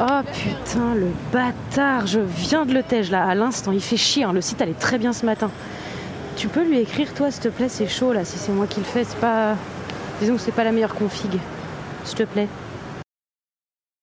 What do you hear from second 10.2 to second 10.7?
Disons que c'est pas